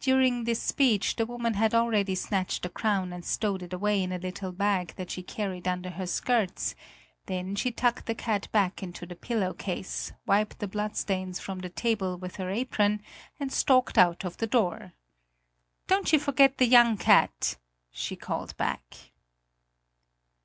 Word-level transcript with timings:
During 0.00 0.42
this 0.42 0.60
speech 0.60 1.14
the 1.14 1.24
woman 1.24 1.54
had 1.54 1.72
already 1.72 2.16
snatched 2.16 2.64
the 2.64 2.68
crown 2.68 3.12
and 3.12 3.24
stowed 3.24 3.62
it 3.62 3.72
away 3.72 4.02
in 4.02 4.10
a 4.10 4.18
little 4.18 4.50
bag 4.50 4.94
that 4.96 5.12
she 5.12 5.22
carried 5.22 5.68
under 5.68 5.90
her 5.90 6.08
skirts, 6.08 6.74
then 7.26 7.54
she 7.54 7.70
tucked 7.70 8.06
the 8.06 8.16
cat 8.16 8.48
back 8.50 8.82
into 8.82 9.06
the 9.06 9.14
pillowcase, 9.14 10.10
wiped 10.26 10.58
the 10.58 10.66
bloodstains 10.66 11.38
from 11.38 11.60
the 11.60 11.70
table 11.70 12.18
with 12.18 12.34
her 12.34 12.50
apron, 12.50 13.00
and 13.38 13.52
stalked 13.52 13.96
out 13.96 14.24
of 14.24 14.38
the 14.38 14.48
door. 14.48 14.94
"Don't 15.86 16.12
you 16.12 16.18
forget 16.18 16.58
the 16.58 16.66
young 16.66 16.96
cat!" 16.96 17.58
she 17.92 18.16
called 18.16 18.56
back. 18.56 19.12